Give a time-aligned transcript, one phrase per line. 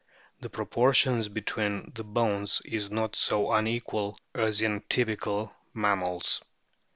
[0.39, 6.41] The proportions between the bones is not so unequal as in typical mammals.